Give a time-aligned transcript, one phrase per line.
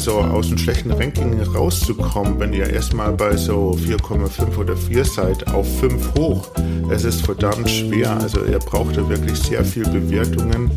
[0.00, 5.46] Also aus einem schlechten Ranking rauszukommen, wenn ihr erstmal bei so 4,5 oder 4 seid,
[5.48, 6.48] auf 5 hoch.
[6.88, 8.12] Es ist verdammt schwer.
[8.12, 10.70] Also ihr braucht da wirklich sehr viel Bewertungen.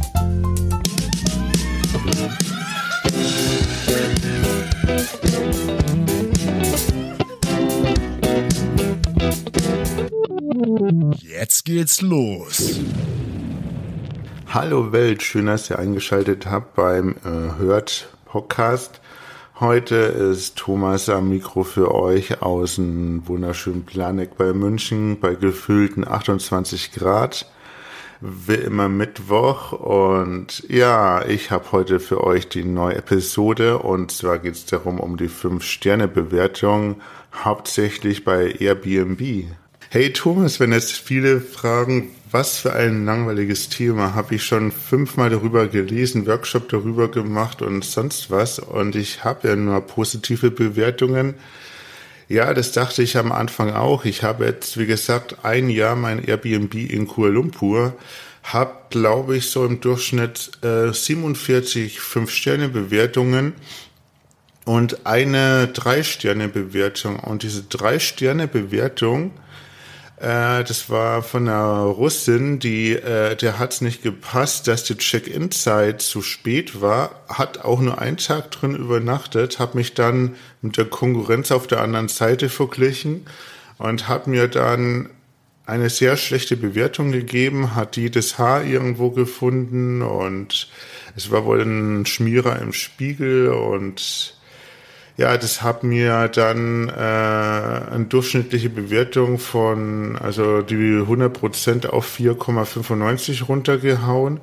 [11.22, 12.82] Jetzt geht's los.
[14.50, 19.00] Hallo Welt, schön, dass ihr eingeschaltet habt beim äh, Hört Podcast.
[19.60, 26.08] Heute ist Thomas am Mikro für euch aus dem wunderschönen Planek bei München bei gefühlten
[26.08, 27.46] 28 Grad.
[28.20, 34.40] Wie immer Mittwoch und ja, ich habe heute für euch die neue Episode und zwar
[34.40, 37.02] geht es darum um die 5-Sterne-Bewertung,
[37.44, 39.46] hauptsächlich bei Airbnb.
[39.94, 45.30] Hey Thomas, wenn jetzt viele fragen, was für ein langweiliges Thema, habe ich schon fünfmal
[45.30, 51.36] darüber gelesen, Workshop darüber gemacht und sonst was und ich habe ja nur positive Bewertungen.
[52.28, 54.04] Ja, das dachte ich am Anfang auch.
[54.04, 57.94] Ich habe jetzt, wie gesagt, ein Jahr mein Airbnb in Kuala Lumpur,
[58.42, 63.54] habe, glaube ich, so im Durchschnitt äh, 47 Fünf-Sterne-Bewertungen
[64.66, 67.20] und eine Drei-Sterne-Bewertung.
[67.20, 69.34] Und diese Drei-Sterne-Bewertung
[70.24, 76.02] äh, das war von einer Russin, die, äh, der hat's nicht gepasst, dass die Check-in-Zeit
[76.02, 80.86] zu spät war, hat auch nur einen Tag drin übernachtet, habe mich dann mit der
[80.86, 83.26] Konkurrenz auf der anderen Seite verglichen
[83.78, 85.10] und hat mir dann
[85.66, 90.70] eine sehr schlechte Bewertung gegeben, hat die das Haar irgendwo gefunden und
[91.16, 94.36] es war wohl ein Schmierer im Spiegel und
[95.16, 103.46] ja, das hat mir dann äh, eine durchschnittliche Bewertung von, also die 100% auf 4,95
[103.46, 104.40] runtergehauen.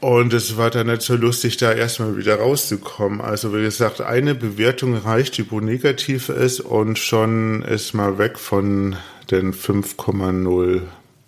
[0.00, 3.20] Und es war dann nicht so lustig, da erstmal wieder rauszukommen.
[3.20, 8.38] Also wie gesagt, eine Bewertung reicht, die wo negativ ist und schon ist mal weg
[8.38, 8.96] von
[9.30, 10.82] den 5,0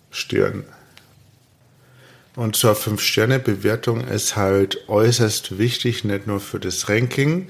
[0.09, 0.63] Sternen.
[2.35, 7.49] Und zur 5-Sterne-Bewertung ist halt äußerst wichtig, nicht nur für das Ranking,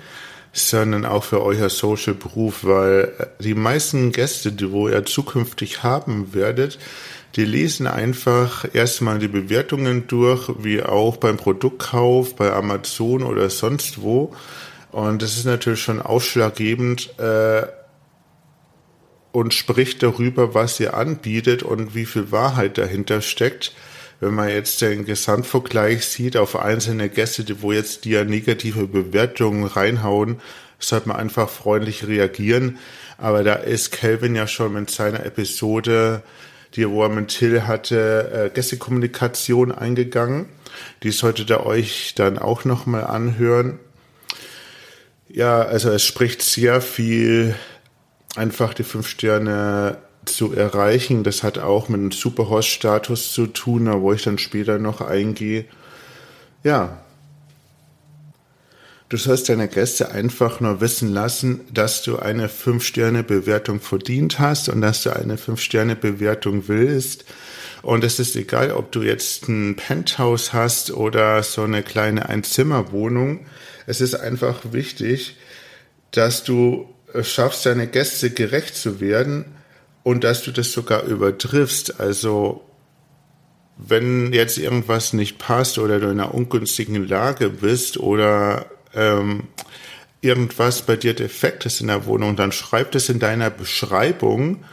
[0.53, 6.77] sondern auch für euer Social-Beruf, weil die meisten Gäste, die wo ihr zukünftig haben werdet,
[7.35, 14.01] die lesen einfach erstmal die Bewertungen durch, wie auch beim Produktkauf, bei Amazon oder sonst
[14.01, 14.33] wo.
[14.91, 17.65] Und das ist natürlich schon ausschlaggebend äh,
[19.31, 23.73] und spricht darüber, was ihr anbietet und wie viel Wahrheit dahinter steckt
[24.21, 29.65] wenn man jetzt den Gesamtvergleich sieht auf einzelne Gäste, wo jetzt die ja negative Bewertungen
[29.65, 30.39] reinhauen,
[30.79, 32.77] sollte man einfach freundlich reagieren.
[33.17, 36.21] Aber da ist Kelvin ja schon mit seiner Episode,
[36.75, 40.45] die wo er mit Till hatte, äh, Gästekommunikation eingegangen.
[41.01, 43.79] Die solltet ihr euch dann auch nochmal anhören.
[45.29, 47.55] Ja, also es spricht sehr viel
[48.35, 51.23] einfach die fünf Sterne zu erreichen.
[51.23, 55.65] Das hat auch mit einem Superhost-Status zu tun, wo ich dann später noch eingehe.
[56.63, 57.01] Ja.
[59.09, 64.79] Du sollst deine Gäste einfach nur wissen lassen, dass du eine 5-Sterne-Bewertung verdient hast und
[64.79, 67.25] dass du eine 5-Sterne-Bewertung willst.
[67.81, 73.41] Und es ist egal, ob du jetzt ein Penthouse hast oder so eine kleine Einzimmerwohnung.
[73.85, 75.35] Es ist einfach wichtig,
[76.11, 76.87] dass du
[77.21, 79.45] schaffst, deine Gäste gerecht zu werden
[80.03, 81.99] und dass du das sogar übertriffst.
[81.99, 82.63] Also
[83.77, 89.47] wenn jetzt irgendwas nicht passt oder du in einer ungünstigen Lage bist oder ähm,
[90.21, 94.63] irgendwas bei dir defekt ist in der Wohnung, dann schreib das in deiner Beschreibung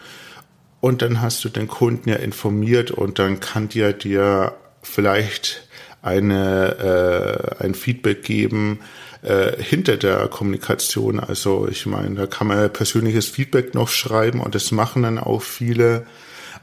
[0.81, 5.69] und dann hast du den Kunden ja informiert und dann kann dir dir vielleicht
[6.03, 8.81] eine, äh, ein Feedback geben,
[9.23, 11.21] äh, hinter der Kommunikation.
[11.21, 15.43] Also ich meine, da kann man persönliches Feedback noch schreiben und das machen dann auch
[15.43, 16.07] viele.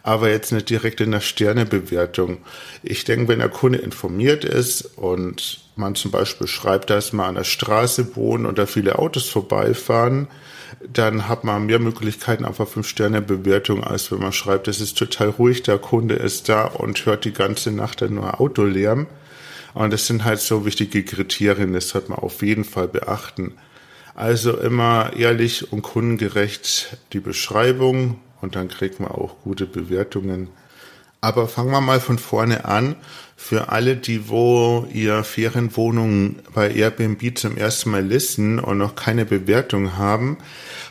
[0.03, 2.37] aber jetzt nicht direkt in der Sternebewertung.
[2.83, 7.35] Ich denke, wenn der Kunde informiert ist und man zum Beispiel schreibt, dass man an
[7.35, 10.27] der Straße wohnt und da viele Autos vorbeifahren,
[10.91, 15.29] dann hat man mehr Möglichkeiten auf eine Fünf-Sterne-Bewertung, als wenn man schreibt, es ist total
[15.29, 19.07] ruhig, der Kunde ist da und hört die ganze Nacht dann nur Autolärm.
[19.75, 23.55] Und das sind halt so wichtige Kriterien, das sollte man auf jeden Fall beachten.
[24.15, 30.47] Also immer ehrlich und kundengerecht die Beschreibung und dann kriegt man auch gute Bewertungen.
[31.19, 32.95] Aber fangen wir mal von vorne an.
[33.35, 39.25] Für alle, die wo ihr Ferienwohnung bei Airbnb zum ersten Mal listen und noch keine
[39.25, 40.37] Bewertung haben,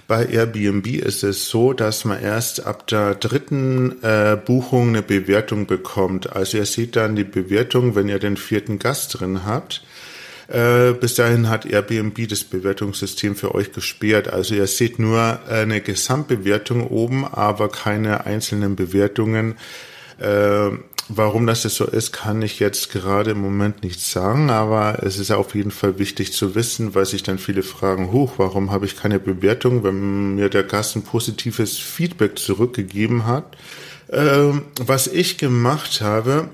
[0.06, 5.66] bei Airbnb ist es so, dass man erst ab der dritten äh, Buchung eine Bewertung
[5.66, 6.34] bekommt.
[6.34, 9.82] Also ihr seht dann die Bewertung, wenn ihr den vierten Gast drin habt.
[10.48, 14.28] Äh, bis dahin hat Airbnb das Bewertungssystem für euch gesperrt.
[14.28, 19.54] Also ihr seht nur eine Gesamtbewertung oben, aber keine einzelnen Bewertungen.
[20.18, 20.70] Äh,
[21.08, 25.30] warum das so ist, kann ich jetzt gerade im Moment nicht sagen, aber es ist
[25.30, 28.96] auf jeden Fall wichtig zu wissen, weil sich dann viele fragen, hoch, warum habe ich
[28.96, 33.56] keine Bewertung, wenn mir der Gast ein positives Feedback zurückgegeben hat.
[34.08, 36.48] Äh, was ich gemacht habe,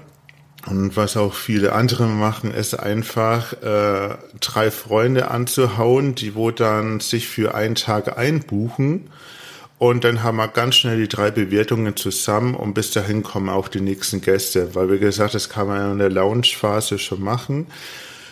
[0.66, 7.00] und was auch viele andere machen, ist einfach äh, drei Freunde anzuhauen, die wo dann
[7.00, 9.08] sich für einen Tag einbuchen
[9.80, 13.66] und dann haben wir ganz schnell die drei Bewertungen zusammen und bis dahin kommen auch
[13.66, 17.66] die nächsten Gäste, weil wie gesagt, das kann man in der Launch-Phase schon machen.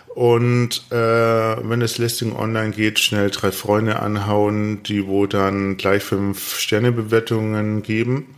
[0.08, 6.02] Und äh, wenn das Listing online geht, schnell drei Freunde anhauen, die wo dann gleich
[6.02, 8.34] fünf Sterne-Bewertungen geben.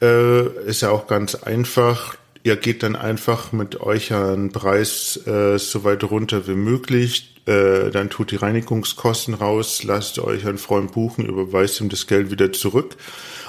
[0.00, 2.14] Äh, ist ja auch ganz einfach.
[2.44, 7.90] Ihr geht dann einfach mit euch einen Preis äh, so weit runter wie möglich äh,
[7.90, 12.52] dann tut die Reinigungskosten raus, lasst euch einen Freund buchen, überweist ihm das Geld wieder
[12.52, 12.96] zurück.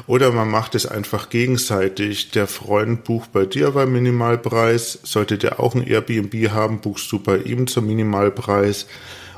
[0.07, 2.31] Oder man macht es einfach gegenseitig.
[2.31, 4.99] Der Freund bucht bei dir beim Minimalpreis.
[5.03, 8.87] Sollte der auch ein Airbnb haben, buchst du bei ihm zum Minimalpreis.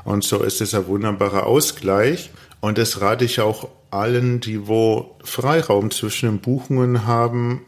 [0.04, 2.30] Und so ist es ein wunderbarer Ausgleich.
[2.60, 7.64] Und das rate ich auch allen, die wo Freiraum zwischen den Buchungen haben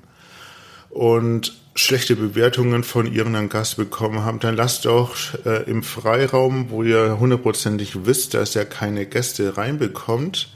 [0.91, 6.83] und schlechte Bewertungen von irgendeinem Gast bekommen haben, dann lasst doch äh, im Freiraum, wo
[6.83, 10.49] ihr hundertprozentig wisst, dass er keine Gäste reinbekommt,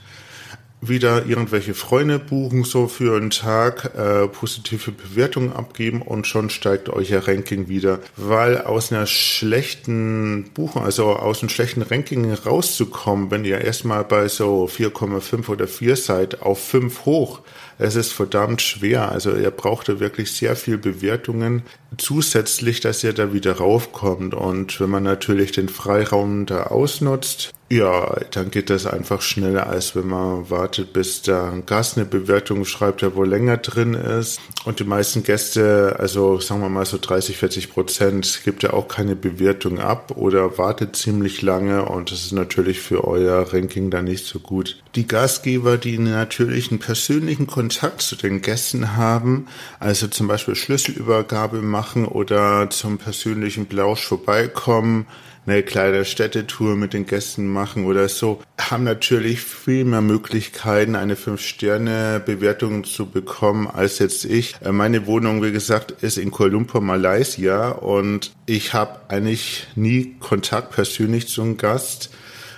[0.81, 6.89] wieder irgendwelche Freunde buchen, so für einen Tag äh, positive Bewertungen abgeben und schon steigt
[6.89, 7.99] euer Ranking wieder.
[8.17, 14.27] Weil aus einer schlechten Buchung, also aus einem schlechten Ranking rauszukommen, wenn ihr erstmal bei
[14.27, 17.41] so 4,5 oder 4 seid, auf 5 hoch,
[17.77, 19.11] es ist verdammt schwer.
[19.11, 21.63] Also ihr braucht da wirklich sehr viel Bewertungen
[21.97, 24.33] zusätzlich, dass ihr da wieder raufkommt.
[24.33, 29.95] Und wenn man natürlich den Freiraum da ausnutzt, ja, dann geht das einfach schneller, als
[29.95, 34.39] wenn man wartet, bis der Gast eine Bewertung schreibt, der wohl länger drin ist.
[34.65, 38.87] Und die meisten Gäste, also sagen wir mal so 30, 40 Prozent, gibt ja auch
[38.87, 44.05] keine Bewertung ab oder wartet ziemlich lange und das ist natürlich für euer Ranking dann
[44.05, 44.77] nicht so gut.
[44.93, 49.47] Die Gastgeber, die natürlich einen persönlichen Kontakt zu den Gästen haben,
[49.79, 55.05] also zum Beispiel Schlüsselübergabe machen oder zum persönlichen Blausch vorbeikommen,
[55.45, 61.15] eine kleine Städtetour mit den Gästen machen oder so, haben natürlich viel mehr Möglichkeiten, eine
[61.15, 64.55] Fünf-Sterne-Bewertung zu bekommen als jetzt ich.
[64.63, 70.15] Äh, meine Wohnung, wie gesagt, ist in Kuala Lumpur, Malaysia und ich habe eigentlich nie
[70.19, 72.09] Kontakt persönlich zu einem Gast.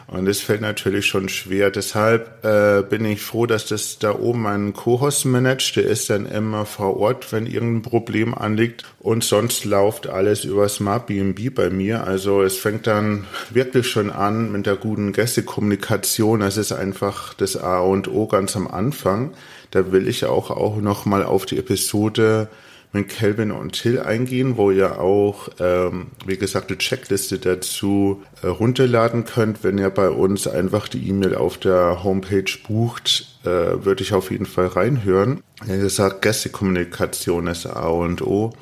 [0.07, 1.69] Und das fällt natürlich schon schwer.
[1.69, 5.75] Deshalb äh, bin ich froh, dass das da oben mein Co-Host managt.
[5.75, 8.85] Der ist dann immer vor Ort, wenn irgendein Problem anliegt.
[8.99, 12.07] Und sonst läuft alles über Smart BNB bei mir.
[12.07, 16.39] Also es fängt dann wirklich schon an mit der guten Gästekommunikation.
[16.39, 19.31] Das ist einfach das A und O ganz am Anfang.
[19.71, 22.47] Da will ich auch, auch noch mal auf die Episode
[22.93, 28.47] mit Kelvin und Till eingehen, wo ihr auch, ähm, wie gesagt, eine Checkliste dazu äh,
[28.47, 29.63] runterladen könnt.
[29.63, 33.47] Wenn ihr bei uns einfach die E-Mail auf der Homepage bucht, äh,
[33.83, 35.43] würde ich auf jeden Fall reinhören.
[35.65, 38.53] Wie gesagt, Gästekommunikation ist A und O.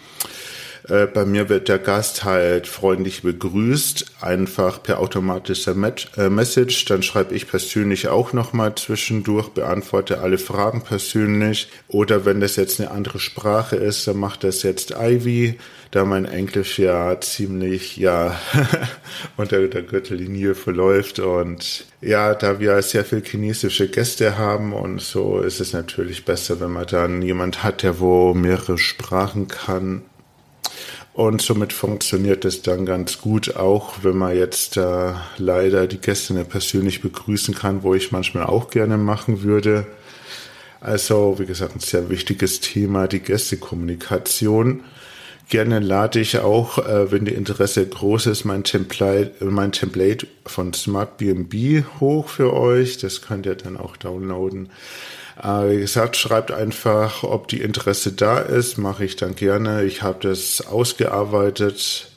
[0.87, 5.75] Äh, bei mir wird der Gast halt freundlich begrüßt, einfach per automatischer
[6.17, 6.85] äh, Message.
[6.85, 11.69] Dann schreibe ich persönlich auch nochmal zwischendurch, beantworte alle Fragen persönlich.
[11.87, 15.57] Oder wenn das jetzt eine andere Sprache ist, dann macht das jetzt Ivy,
[15.89, 18.39] da mein Englisch ja ziemlich, ja,
[19.37, 21.19] unter der Gürtellinie verläuft.
[21.19, 26.59] Und ja, da wir sehr viel chinesische Gäste haben und so ist es natürlich besser,
[26.59, 30.03] wenn man dann jemand hat, der wo mehrere Sprachen kann
[31.15, 36.33] und somit funktioniert es dann ganz gut, auch wenn man jetzt äh, leider die Gäste
[36.33, 39.87] nicht persönlich begrüßen kann, wo ich manchmal auch gerne machen würde.
[40.81, 44.83] Also, wie gesagt, ein sehr wichtiges Thema, die Gästekommunikation.
[45.47, 50.73] Gerne lade ich auch, äh, wenn die Interesse groß ist, mein Template, mein Template von
[50.73, 52.97] SmartBnB hoch für euch.
[52.97, 54.67] Das könnt ihr dann auch downloaden.
[55.41, 59.83] Äh, wie gesagt, schreibt einfach, ob die Interesse da ist, mache ich dann gerne.
[59.83, 62.09] Ich habe das ausgearbeitet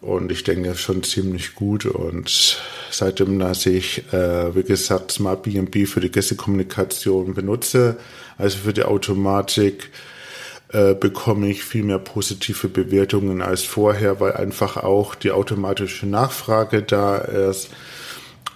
[0.00, 1.86] und ich denke schon ziemlich gut.
[1.86, 2.60] Und
[2.90, 7.96] seitdem, dass ich, äh, wie gesagt, Smart BNB für die Gästekommunikation benutze,
[8.38, 9.90] also für die Automatik,
[10.72, 16.82] äh, bekomme ich viel mehr positive Bewertungen als vorher, weil einfach auch die automatische Nachfrage
[16.82, 17.70] da ist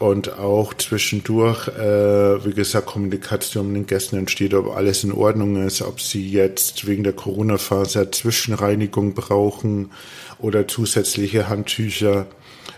[0.01, 5.63] und auch zwischendurch, äh, wie gesagt, Kommunikation mit den Gästen entsteht, ob alles in Ordnung
[5.63, 9.91] ist, ob sie jetzt wegen der Corona-Phase Zwischenreinigung brauchen
[10.39, 12.27] oder zusätzliche Handtücher.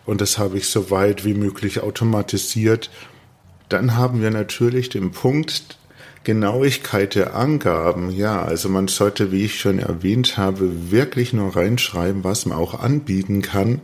[0.04, 2.90] Und das habe ich so weit wie möglich automatisiert.
[3.68, 5.78] Dann haben wir natürlich den Punkt,
[6.24, 12.24] Genauigkeit der Angaben, ja, also man sollte, wie ich schon erwähnt habe, wirklich nur reinschreiben,
[12.24, 13.80] was man auch anbieten kann.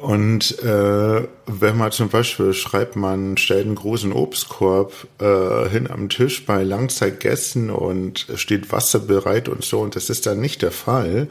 [0.00, 6.08] Und äh, wenn man zum Beispiel schreibt, man stellt einen großen Obstkorb äh, hin am
[6.08, 10.72] Tisch bei Langzeitgästen und steht Wasser bereit und so, und das ist dann nicht der
[10.72, 11.28] Fall.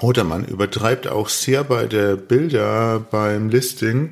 [0.00, 4.10] Oder man übertreibt auch sehr bei der Bilder beim Listing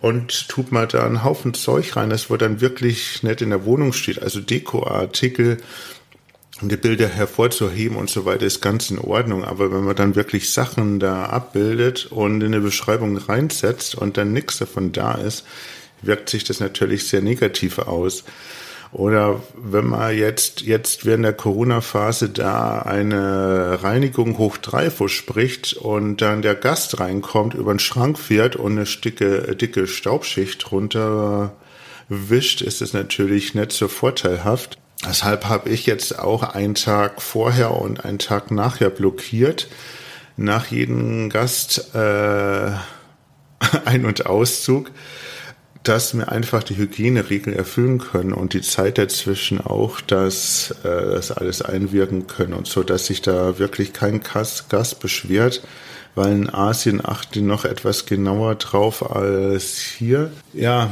[0.00, 3.64] und tut mal da einen Haufen Zeug rein, das wo dann wirklich nett in der
[3.64, 4.22] Wohnung steht.
[4.22, 5.56] Also Dekoartikel,
[6.62, 9.44] um die Bilder hervorzuheben und so weiter, ist ganz in Ordnung.
[9.44, 14.32] Aber wenn man dann wirklich Sachen da abbildet und in eine Beschreibung reinsetzt und dann
[14.32, 15.44] nichts davon da ist,
[16.02, 18.24] wirkt sich das natürlich sehr negativ aus.
[18.92, 26.22] Oder wenn man jetzt, jetzt während der Corona-Phase da eine Reinigung hoch drei verspricht und
[26.22, 31.54] dann der Gast reinkommt, über den Schrank fährt und eine dicke, dicke Staubschicht runter
[32.08, 34.78] wischt, ist es natürlich nicht so vorteilhaft.
[35.04, 39.68] Deshalb habe ich jetzt auch einen Tag vorher und einen Tag nachher blockiert.
[40.36, 42.70] Nach jedem Gast äh,
[43.84, 44.90] Ein- und Auszug
[45.88, 51.30] dass wir einfach die Hygieneregeln erfüllen können und die Zeit dazwischen auch, dass äh, das
[51.30, 55.62] alles einwirken können und so, dass sich da wirklich kein Gast beschwert,
[56.14, 60.32] weil in Asien achten die noch etwas genauer drauf als hier.
[60.52, 60.90] Ja,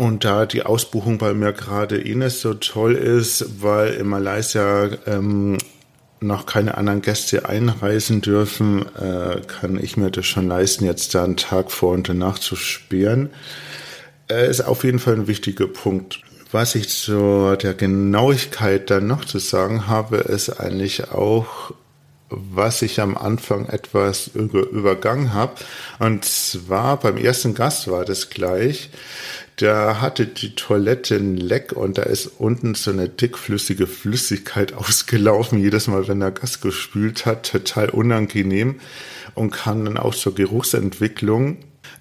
[0.00, 4.90] und da die Ausbuchung bei mir gerade eh nicht so toll ist, weil in Malaysia
[5.06, 5.58] ähm,
[6.20, 11.24] noch keine anderen Gäste einreisen dürfen, äh, kann ich mir das schon leisten, jetzt da
[11.24, 13.30] einen Tag vor und danach zu sperren
[14.30, 16.20] ist auf jeden Fall ein wichtiger Punkt.
[16.52, 21.72] Was ich zu der Genauigkeit dann noch zu sagen habe, ist eigentlich auch,
[22.28, 25.54] was ich am Anfang etwas übergangen habe.
[25.98, 28.90] Und zwar beim ersten Gast war das gleich.
[29.60, 35.58] Da hatte die Toilette ein Leck und da ist unten so eine dickflüssige Flüssigkeit ausgelaufen,
[35.58, 37.50] jedes Mal, wenn der Gast gespült hat.
[37.50, 38.80] Total unangenehm
[39.34, 41.58] und kann dann auch zur Geruchsentwicklung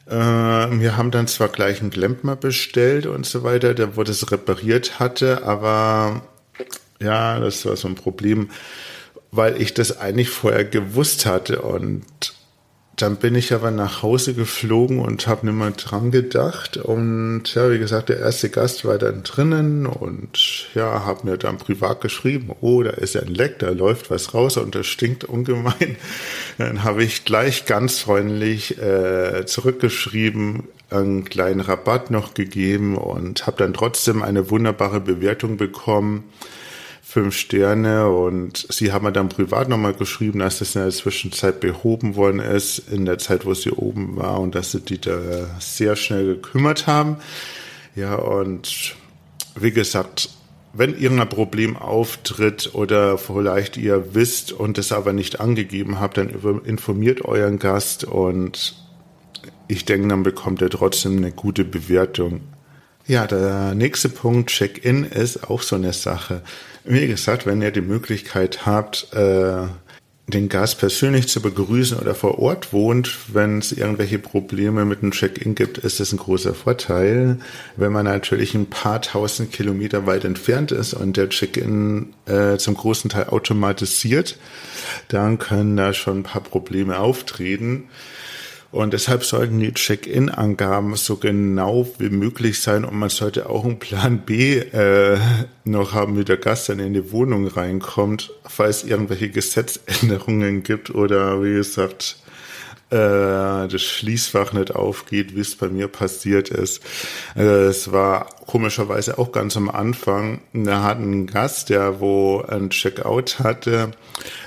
[0.08, 4.32] äh, wir haben dann zwar gleich einen Klempner bestellt und so weiter, der wo das
[4.32, 6.24] repariert hatte, aber
[7.00, 8.50] ja, das war so ein Problem,
[9.32, 12.04] weil ich das eigentlich vorher gewusst hatte und
[13.02, 16.78] dann bin ich aber nach Hause geflogen und habe nicht mehr dran gedacht.
[16.78, 21.58] Und ja, wie gesagt, der erste Gast war dann drinnen und ja, habe mir dann
[21.58, 25.96] privat geschrieben, oh, da ist ein Leck, da läuft was raus und das stinkt ungemein.
[26.58, 33.58] Dann habe ich gleich ganz freundlich äh, zurückgeschrieben, einen kleinen Rabatt noch gegeben und habe
[33.58, 36.26] dann trotzdem eine wunderbare Bewertung bekommen
[37.10, 41.60] fünf Sterne und sie haben mir dann privat nochmal geschrieben, dass das in der Zwischenzeit
[41.60, 45.20] behoben worden ist, in der Zeit, wo sie oben war und dass sie die da
[45.60, 47.18] sehr schnell gekümmert haben.
[47.96, 48.96] Ja, und
[49.60, 50.30] wie gesagt,
[50.74, 56.30] wenn irgendein Problem auftritt oder vielleicht ihr wisst und es aber nicht angegeben habt, dann
[56.64, 58.76] informiert euren Gast und
[59.68, 62.42] ich denke, dann bekommt er trotzdem eine gute Bewertung.
[63.08, 66.44] Ja, der nächste Punkt, Check-in, ist auch so eine Sache.
[66.92, 69.68] Wie gesagt, wenn ihr die Möglichkeit habt, äh,
[70.26, 75.12] den Gast persönlich zu begrüßen oder vor Ort wohnt, wenn es irgendwelche Probleme mit dem
[75.12, 77.38] Check-in gibt, ist das ein großer Vorteil.
[77.78, 82.74] Wenn man natürlich ein paar tausend Kilometer weit entfernt ist und der Check-in äh, zum
[82.74, 84.40] großen Teil automatisiert,
[85.10, 87.84] dann können da schon ein paar Probleme auftreten.
[88.72, 93.80] Und deshalb sollten die Check-in-Angaben so genau wie möglich sein und man sollte auch einen
[93.80, 95.18] Plan B äh,
[95.64, 101.44] noch haben, wie der Gast dann in die Wohnung reinkommt, falls irgendwelche Gesetzänderungen gibt oder
[101.44, 102.18] wie gesagt
[102.92, 102.96] äh,
[103.68, 106.82] das Schließfach nicht aufgeht, wie es bei mir passiert ist.
[107.34, 110.42] Also es war komischerweise auch ganz am Anfang.
[110.54, 113.92] Da hat ein Gast, der wo ein Checkout hatte,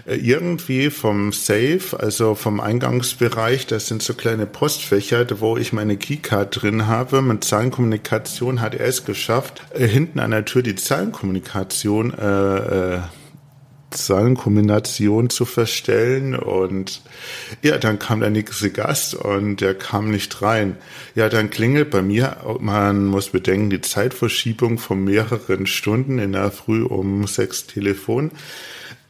[0.07, 5.97] äh, irgendwie vom Safe, also vom Eingangsbereich, das sind so kleine Postfächer, wo ich meine
[5.97, 7.23] Keycard drin habe.
[7.23, 13.01] Mit Zahlenkommunikation hat er es geschafft, äh, hinten an der Tür die Zahlenkommunikation äh, äh,
[13.93, 17.03] Zahlenkombination zu verstellen und
[17.63, 20.77] ja, dann kam der nächste Gast und der kam nicht rein.
[21.15, 26.51] Ja, dann klingelt bei mir, man muss bedenken, die Zeitverschiebung von mehreren Stunden in der
[26.51, 28.31] Früh um sechs Telefon,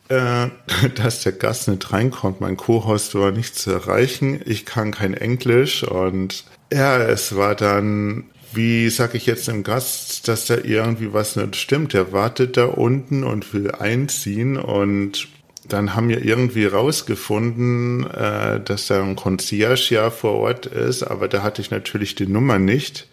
[0.08, 0.48] äh,
[0.94, 2.40] dass der Gast nicht reinkommt.
[2.40, 4.40] Mein Co-Host war nicht zu erreichen.
[4.44, 8.24] Ich kann kein Englisch und ja, es war dann
[8.54, 11.92] wie sage ich jetzt dem Gast, dass da irgendwie was nicht stimmt?
[11.92, 15.28] Der wartet da unten und will einziehen und
[15.68, 21.28] dann haben wir irgendwie rausgefunden, äh, dass da ein Concierge ja vor Ort ist, aber
[21.28, 23.06] da hatte ich natürlich die Nummer nicht.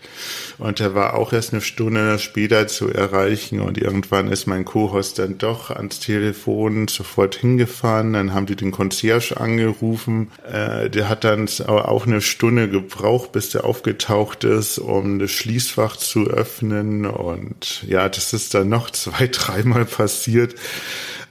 [0.57, 5.19] Und der war auch erst eine Stunde später zu erreichen und irgendwann ist mein Co-Host
[5.19, 8.13] dann doch ans Telefon sofort hingefahren.
[8.13, 10.31] Dann haben die den Concierge angerufen.
[10.51, 15.95] Äh, der hat dann auch eine Stunde gebraucht, bis der aufgetaucht ist, um das Schließfach
[15.95, 17.05] zu öffnen.
[17.05, 20.55] Und ja, das ist dann noch zwei, dreimal passiert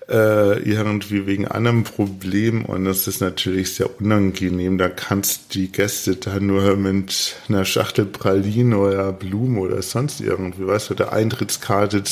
[0.09, 4.79] äh, irgendwie wegen anderem Problem und das ist natürlich sehr unangenehm.
[4.79, 10.67] Da kannst die Gäste dann nur mit einer Schachtel Pralinen oder Blumen oder sonst irgendwie,
[10.67, 12.03] weißt du, der Eintrittskarte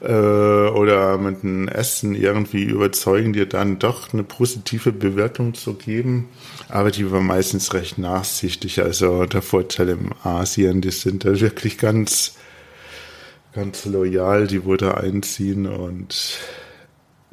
[0.00, 6.28] äh, oder mit einem Essen irgendwie überzeugen, dir dann doch eine positive Bewertung zu geben.
[6.68, 8.80] Aber die war meistens recht nachsichtig.
[8.80, 12.36] Also der Vorteil im Asien, die sind da wirklich ganz,
[13.54, 16.38] ganz loyal, die wurde einziehen und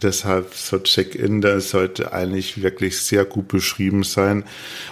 [0.01, 4.43] Deshalb so Check-in, das sollte eigentlich wirklich sehr gut beschrieben sein.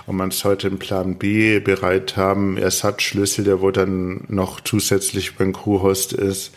[0.06, 5.54] Und man sollte einen Plan B bereit haben, Ersatzschlüssel, der wo dann noch zusätzlich beim
[5.54, 6.52] Co-Host ist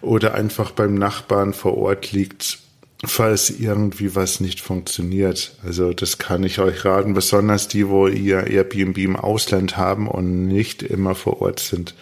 [0.00, 2.58] oder einfach beim Nachbarn vor Ort liegt,
[3.04, 5.54] falls irgendwie was nicht funktioniert.
[5.64, 10.46] Also das kann ich euch raten, besonders die, wo ihr Airbnb im Ausland haben und
[10.46, 11.94] nicht immer vor Ort sind.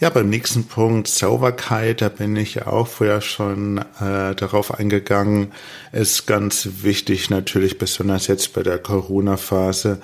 [0.00, 5.52] Ja, beim nächsten Punkt Sauberkeit, da bin ich auch vorher schon äh, darauf eingegangen,
[5.92, 10.00] ist ganz wichtig natürlich, besonders jetzt bei der Corona-Phase.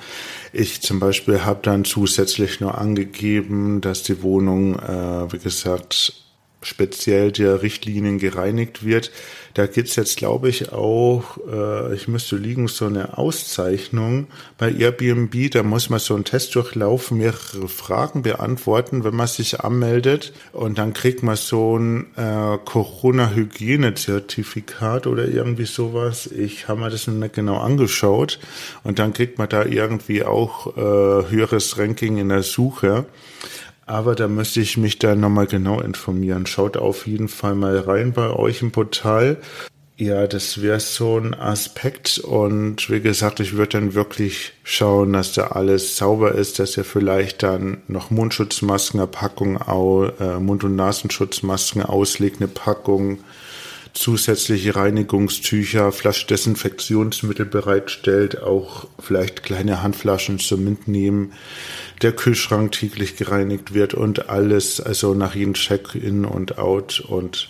[0.52, 6.12] Ich zum Beispiel habe dann zusätzlich nur angegeben, dass die Wohnung, äh, wie gesagt,
[6.60, 9.10] speziell der Richtlinien gereinigt wird.
[9.54, 14.26] Da gibt's jetzt, glaube ich, auch, äh, ich müsste liegen, so eine Auszeichnung
[14.58, 15.52] bei Airbnb.
[15.52, 20.32] Da muss man so einen Test durchlaufen, mehrere Fragen beantworten, wenn man sich anmeldet.
[20.52, 26.26] Und dann kriegt man so ein äh, Corona-Hygiene-Zertifikat oder irgendwie sowas.
[26.26, 28.40] Ich habe mir das nicht genau angeschaut.
[28.82, 30.80] Und dann kriegt man da irgendwie auch äh,
[31.30, 33.06] höheres Ranking in der Suche.
[33.86, 36.46] Aber da müsste ich mich dann nochmal genau informieren.
[36.46, 39.36] Schaut auf jeden Fall mal rein bei euch im Portal.
[39.96, 42.18] Ja, das wäre so ein Aspekt.
[42.18, 46.84] Und wie gesagt, ich würde dann wirklich schauen, dass da alles sauber ist, dass ihr
[46.84, 53.18] vielleicht dann noch Mundschutzmasken, eine Packung, äh, Mund- und Nasenschutzmasken auslegt, eine Packung,
[53.94, 61.32] zusätzliche Reinigungstücher, Flaschdesinfektionsmittel bereitstellt, auch vielleicht kleine Handflaschen zum Mitnehmen,
[62.02, 67.48] der Kühlschrank täglich gereinigt wird und alles, also nach jedem Check-in und out und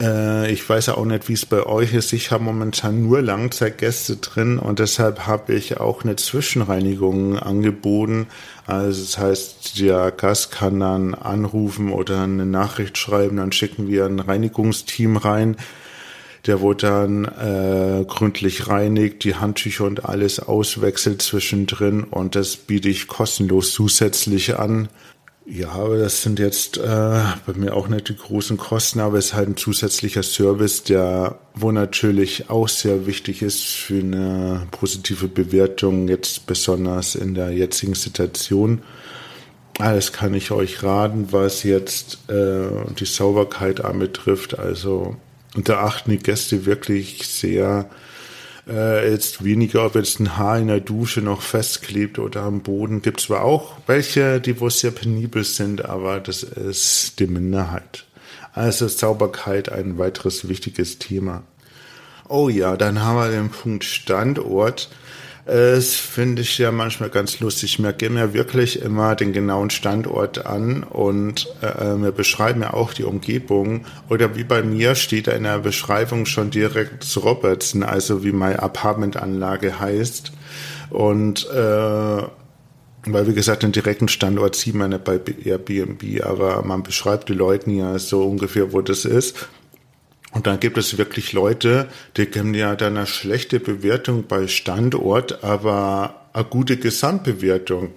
[0.00, 2.12] äh, ich weiß ja auch nicht, wie es bei euch ist.
[2.12, 8.26] Ich habe momentan nur Langzeitgäste drin und deshalb habe ich auch eine Zwischenreinigung angeboten.
[8.66, 14.06] Also das heißt, der Gast kann dann anrufen oder eine Nachricht schreiben, dann schicken wir
[14.06, 15.56] ein Reinigungsteam rein.
[16.46, 22.88] Der wurde dann äh, gründlich reinigt, die Handtücher und alles auswechselt zwischendrin und das biete
[22.88, 24.88] ich kostenlos zusätzlich an.
[25.50, 29.26] Ja, aber das sind jetzt äh, bei mir auch nicht die großen Kosten, aber es
[29.26, 35.26] ist halt ein zusätzlicher Service, der wo natürlich auch sehr wichtig ist für eine positive
[35.26, 38.82] Bewertung, jetzt besonders in der jetzigen Situation.
[39.78, 44.58] Alles kann ich euch raten, was jetzt äh, die Sauberkeit anbetrifft.
[44.58, 45.16] Also
[45.54, 47.88] da achten die Gäste wirklich sehr
[48.68, 53.02] äh, jetzt weniger, ob jetzt ein Haar in der Dusche noch festklebt oder am Boden.
[53.02, 58.04] Gibt zwar auch welche, die wo sehr penibel sind, aber das ist die Minderheit.
[58.52, 61.42] Also Sauberkeit ein weiteres wichtiges Thema.
[62.28, 64.90] Oh ja, dann haben wir den Punkt Standort.
[65.48, 67.82] Das finde ich ja manchmal ganz lustig.
[67.82, 72.92] Wir geben ja wirklich immer den genauen Standort an und äh, wir beschreiben ja auch
[72.92, 73.86] die Umgebung.
[74.10, 78.62] Oder wie bei mir steht da in der Beschreibung schon direkt Robertson, also wie meine
[78.62, 80.32] Apartmentanlage heißt.
[80.90, 86.82] Und äh, weil, wie gesagt, den direkten Standort sieht man nicht bei Airbnb, aber man
[86.82, 89.48] beschreibt die Leuten ja so ungefähr, wo das ist.
[90.32, 95.42] Und dann gibt es wirklich Leute, die geben ja dann eine schlechte Bewertung bei Standort,
[95.42, 97.90] aber eine gute Gesamtbewertung.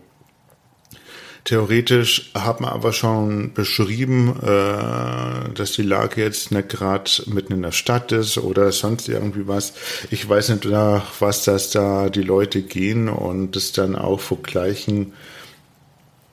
[1.44, 7.64] Theoretisch hat man aber schon beschrieben, äh, dass die Lage jetzt nicht gerade mitten in
[7.64, 9.74] der Stadt ist oder sonst irgendwie was.
[10.12, 15.14] Ich weiß nicht nach was das da die Leute gehen und das dann auch vergleichen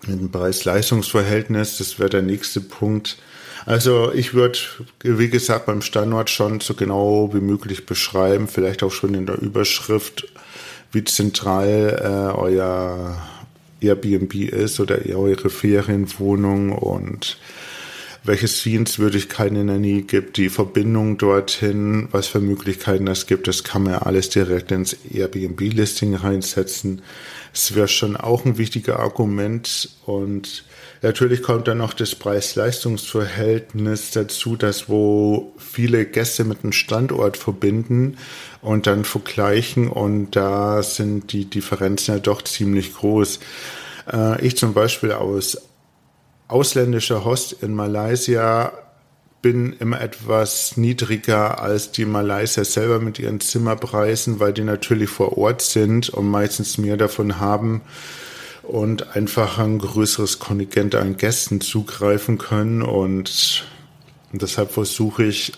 [0.06, 1.78] mit dem Preis-Leistungs-Verhältnis.
[1.78, 3.16] Das wäre der nächste Punkt.
[3.66, 4.58] Also ich würde,
[5.02, 9.40] wie gesagt, beim Standort schon so genau wie möglich beschreiben, vielleicht auch schon in der
[9.40, 10.26] Überschrift,
[10.92, 13.20] wie zentral äh, euer
[13.80, 17.38] Airbnb ist oder eure Ferienwohnung und
[18.24, 23.64] welche Sehenswürdigkeiten in der Nähe gibt, die Verbindung dorthin, was für Möglichkeiten es gibt, das
[23.64, 27.02] kann man ja alles direkt ins Airbnb-Listing reinsetzen.
[27.54, 30.64] Es wäre schon auch ein wichtiger Argument und
[31.02, 38.18] natürlich kommt dann noch das Preis-Leistungs-Verhältnis dazu, dass wo viele Gäste mit einem Standort verbinden
[38.62, 43.40] und dann vergleichen und da sind die Differenzen ja doch ziemlich groß.
[44.12, 45.58] Äh, ich zum Beispiel aus
[46.48, 48.72] ausländischer Host in Malaysia
[49.40, 55.38] bin immer etwas niedriger als die Malaysier selber mit ihren Zimmerpreisen, weil die natürlich vor
[55.38, 57.82] Ort sind und meistens mehr davon haben
[58.68, 63.64] und einfach ein größeres Kontingent an Gästen zugreifen können und
[64.32, 65.52] deshalb versuche ich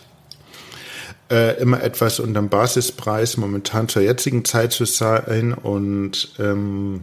[1.31, 5.55] äh, immer etwas unter dem Basispreis momentan zur jetzigen Zeit zu sein.
[5.55, 7.03] Und ähm,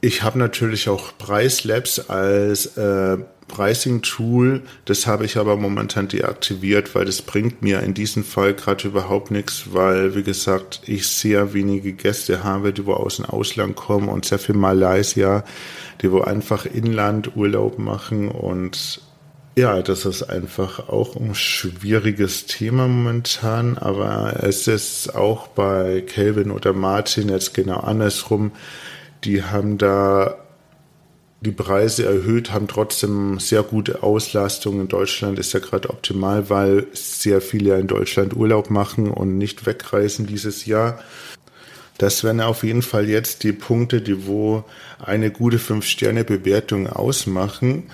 [0.00, 4.62] ich habe natürlich auch Preislabs als äh, Pricing-Tool.
[4.84, 9.30] Das habe ich aber momentan deaktiviert, weil das bringt mir in diesem Fall gerade überhaupt
[9.30, 14.08] nichts, weil, wie gesagt, ich sehr wenige Gäste habe, die wo aus dem Ausland kommen
[14.08, 15.44] und sehr viel Malaysia,
[16.02, 19.00] die wo einfach Inlandurlaub machen und
[19.58, 26.50] ja, das ist einfach auch ein schwieriges Thema momentan, aber es ist auch bei Kelvin
[26.50, 28.52] oder Martin jetzt genau andersrum.
[29.24, 30.36] Die haben da
[31.46, 34.80] die Preise erhöht, haben trotzdem sehr gute Auslastung.
[34.80, 39.64] In Deutschland ist ja gerade optimal, weil sehr viele in Deutschland Urlaub machen und nicht
[39.64, 40.98] wegreisen dieses Jahr.
[41.98, 44.64] Das wären auf jeden Fall jetzt die Punkte, die wo
[44.98, 47.84] eine gute Fünf-Sterne-Bewertung ausmachen.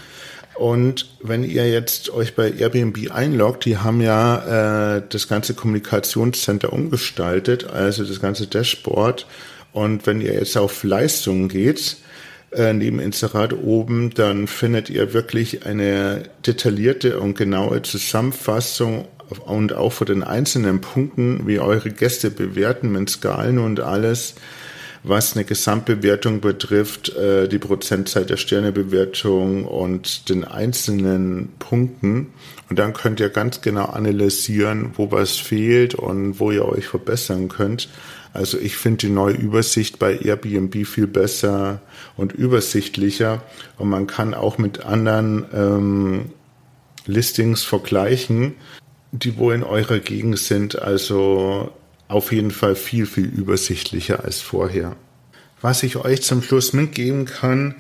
[0.55, 6.73] Und wenn ihr jetzt euch bei Airbnb einloggt, die haben ja äh, das ganze Kommunikationscenter
[6.73, 9.27] umgestaltet, also das ganze Dashboard.
[9.73, 11.97] Und wenn ihr jetzt auf Leistungen geht,
[12.53, 19.09] äh, neben Inserat oben, dann findet ihr wirklich eine detaillierte und genaue Zusammenfassung
[19.47, 24.35] und auch von den einzelnen Punkten, wie eure Gäste bewerten mit Skalen und alles
[25.05, 32.33] was eine Gesamtbewertung betrifft, äh, die Prozentzeit der Sternebewertung und den einzelnen Punkten.
[32.71, 37.49] Und dann könnt ihr ganz genau analysieren, wo was fehlt und wo ihr euch verbessern
[37.49, 37.89] könnt.
[38.33, 41.83] Also ich finde die neue Übersicht bei Airbnb viel besser
[42.17, 43.43] und übersichtlicher
[43.79, 46.31] und man kann auch mit anderen ähm,
[47.05, 48.55] Listings vergleichen,
[49.11, 50.81] die wo in eurer Gegend sind.
[50.81, 51.73] Also
[52.09, 54.97] auf jeden Fall viel, viel übersichtlicher als vorher.
[55.61, 57.77] Was ich euch zum Schluss mitgeben kann,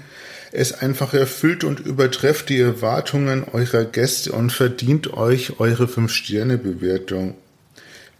[0.53, 7.35] ist einfach erfüllt und übertrefft die Erwartungen eurer Gäste und verdient euch eure 5-Sterne-Bewertung.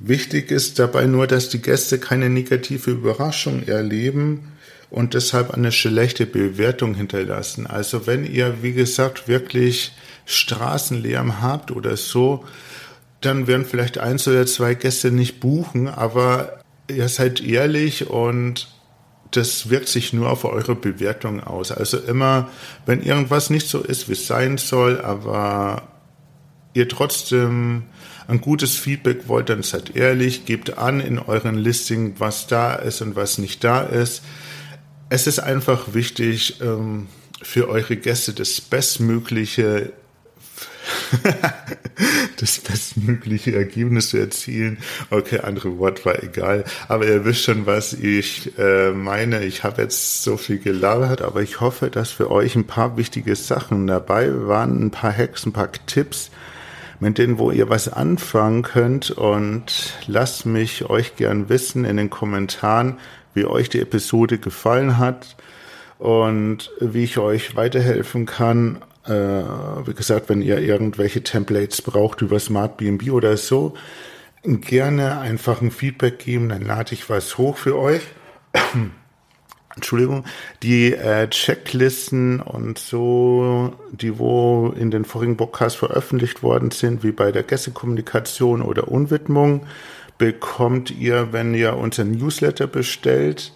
[0.05, 4.49] Wichtig ist dabei nur, dass die Gäste keine negative Überraschung erleben
[4.91, 7.69] und deshalb eine schlechte Bewertung hinterlassen.
[7.69, 9.93] Also wenn ihr, wie gesagt, wirklich
[10.27, 12.45] Straßenlärm habt oder so,
[13.21, 18.75] dann werden vielleicht eins oder zwei Gäste nicht buchen, aber ihr seid ehrlich und
[19.31, 21.71] das wirkt sich nur auf eure Bewertung aus.
[21.71, 22.51] Also immer,
[22.87, 25.83] wenn irgendwas nicht so ist, wie es sein soll, aber
[26.75, 27.85] ihr trotzdem
[28.29, 33.01] ein gutes Feedback wollt, dann seid ehrlich, gebt an in euren Listing, was da ist
[33.03, 34.23] und was nicht da ist.
[35.09, 37.09] Es ist einfach wichtig, ähm,
[37.43, 39.93] für eure Gäste das Bestmögliche
[42.37, 44.79] das bestmögliche Ergebnis zu erzielen.
[45.11, 46.65] Okay, andere Wort war egal.
[46.89, 49.45] Aber ihr wisst schon, was ich äh, meine.
[49.45, 53.37] Ich habe jetzt so viel gelabert, aber ich hoffe, dass für euch ein paar wichtige
[53.37, 56.31] Sachen dabei waren, ein paar Hacks, ein paar Tipps,
[57.03, 59.11] mit denen, wo ihr was anfangen könnt.
[59.11, 62.99] Und lasst mich euch gern wissen in den Kommentaren,
[63.35, 65.37] wie euch die Episode gefallen hat
[65.99, 72.39] und wie ich euch weiterhelfen kann äh, wie gesagt, wenn ihr irgendwelche Templates braucht über
[72.39, 73.75] Smart BNB oder so,
[74.45, 78.03] gerne einfach ein Feedback geben, dann lade ich was hoch für euch.
[79.75, 80.25] Entschuldigung,
[80.63, 87.13] die äh, Checklisten und so, die wo in den vorigen Podcasts veröffentlicht worden sind, wie
[87.13, 89.67] bei der Gästekommunikation oder Unwidmung,
[90.19, 93.53] bekommt ihr, wenn ihr unser Newsletter bestellt.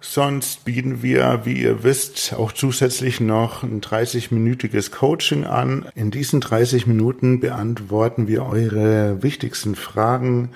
[0.00, 5.88] Sonst bieten wir, wie ihr wisst, auch zusätzlich noch ein 30-minütiges Coaching an.
[5.94, 10.50] In diesen 30 Minuten beantworten wir eure wichtigsten Fragen,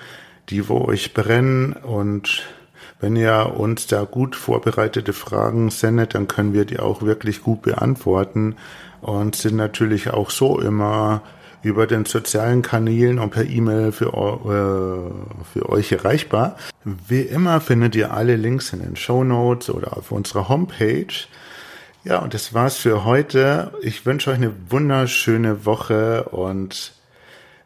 [0.49, 2.45] die wo euch brennen und
[3.03, 7.61] wenn ihr uns da gut vorbereitete Fragen sendet, dann können wir die auch wirklich gut
[7.61, 8.55] beantworten
[9.01, 11.21] und sind natürlich auch so immer
[11.63, 16.55] über den sozialen Kanälen und per E-Mail für, äh, für euch erreichbar.
[16.85, 21.13] Wie immer findet ihr alle Links in den Show Notes oder auf unserer Homepage.
[22.05, 23.73] Ja, und das war's für heute.
[23.81, 26.93] Ich wünsche euch eine wunderschöne Woche und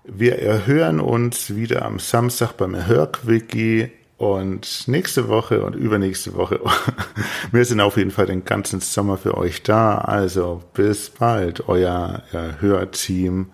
[0.04, 6.60] wir erhören uns wieder am Samstag beim Erhörquickie und nächste Woche und übernächste Woche,
[7.52, 10.00] wir sind auf jeden Fall den ganzen Sommer für euch da.
[10.00, 12.24] Also bis bald, euer
[12.60, 13.52] Hörteam.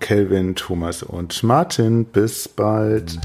[0.00, 2.06] Kelvin, Thomas und Martin.
[2.06, 3.20] Bis bald.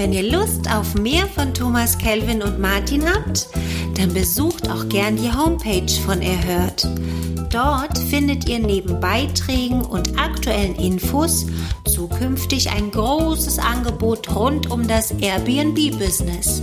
[0.00, 3.48] Wenn ihr Lust auf mehr von Thomas, Kelvin und Martin habt,
[3.98, 6.88] dann besucht auch gern die Homepage von Erhört.
[7.50, 11.44] Dort findet ihr neben Beiträgen und aktuellen Infos
[11.84, 16.62] zukünftig ein großes Angebot rund um das Airbnb-Business.